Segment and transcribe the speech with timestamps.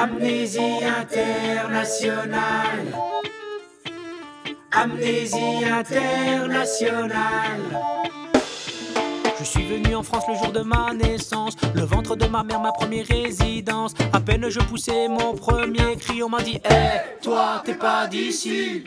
[0.00, 2.86] Amnésie internationale.
[4.70, 7.58] Amnésie internationale.
[9.40, 12.60] Je suis venu en France le jour de ma naissance, le ventre de ma mère,
[12.60, 13.92] ma première résidence.
[14.12, 18.84] À peine je poussais mon premier cri, on m'a dit Hé, toi, t'es pas d'ici.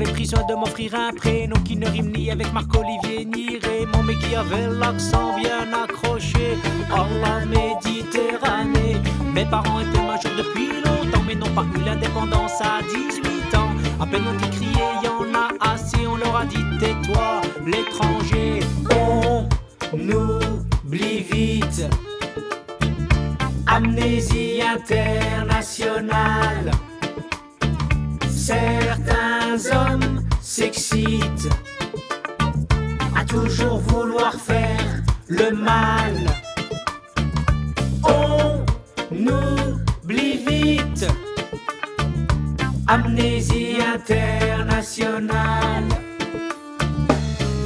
[0.00, 4.04] Avait pris soin de m'offrir un prénom qui ne rime ni avec Marc-Olivier ni Raymond,
[4.04, 6.56] mais qui avait l'accent bien accroché.
[6.92, 8.96] Oh la Méditerranée.
[9.34, 13.72] Mes parents étaient majeurs depuis longtemps, mais n'ont pas eu l'indépendance à 18 ans.
[14.00, 18.60] À peine ont-ils crié, y en a assez, on leur a dit tais-toi, l'étranger.
[18.92, 19.48] On
[19.98, 21.88] oublie vite.
[23.66, 26.70] Amnésie internationale.
[28.30, 29.17] Certains
[29.48, 31.48] hommes s'excitent
[33.16, 36.26] à toujours vouloir faire le mal.
[38.04, 38.64] On
[39.12, 41.06] oublie vite.
[42.86, 45.84] Amnésie internationale.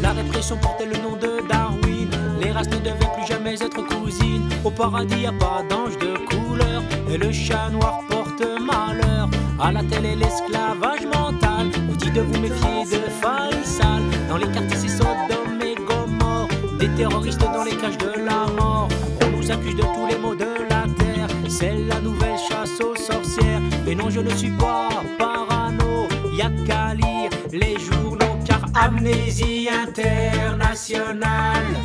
[0.03, 2.11] La répression portait le nom de Darwin.
[2.41, 4.49] Les races ne devaient plus jamais être cousines.
[4.65, 6.83] Au paradis, y a pas d'ange de couleur.
[7.11, 8.22] Et le chat noir porte
[8.61, 9.29] malheur.
[9.61, 11.71] À la télé, l'esclavage mental.
[11.89, 14.03] Vous dit de vous méfier de Faisal.
[14.29, 15.73] Dans les quartiers, c'est Sodome et.
[16.83, 18.89] Des terroristes dans les cages de la mort.
[19.25, 21.29] On nous accuse de tous les maux de la terre.
[21.49, 23.61] C'est la nouvelle chasse aux sorcières.
[23.87, 26.09] Mais non, je ne suis pas parano.
[26.37, 28.37] Y'a qu'à lire les journaux.
[28.45, 31.77] Car amnésie internationale.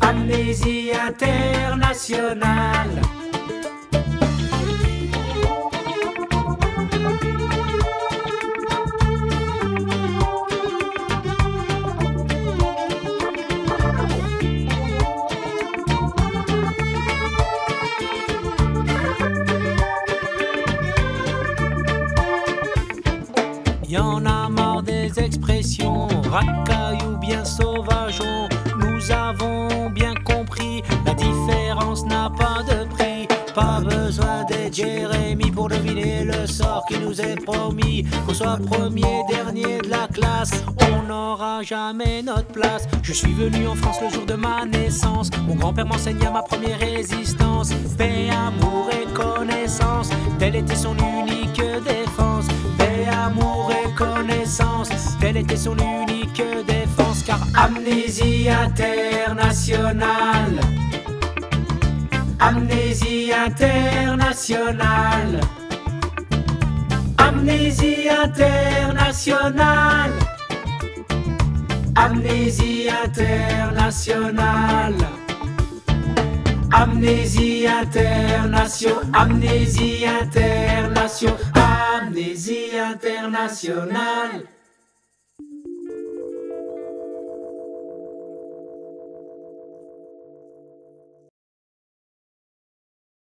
[0.00, 3.02] Amnésie internationale.
[25.18, 28.48] Expressions, racaille ou bien sauvageon.
[28.78, 33.28] Nous avons bien compris, la différence n'a pas de prix.
[33.54, 38.04] Pas besoin d'être Jérémie pour deviner le sort qui nous est promis.
[38.26, 40.52] Qu'on soit premier, dernier de la classe,
[40.88, 42.86] on n'aura jamais notre place.
[43.02, 45.30] Je suis venu en France le jour de ma naissance.
[45.48, 47.70] Mon grand-père m'enseigna ma première résistance.
[47.98, 50.94] Paix, amour et connaissance, telle était son
[56.38, 57.22] unique défense.
[57.24, 60.60] Car Amnésie internationale.
[62.38, 65.40] Amnésie internationale.
[67.18, 70.12] Amnésie internationale.
[71.96, 74.94] Amnésie internationale.
[76.72, 84.44] Amnésie internation, amnésie internation, amnésie internationale.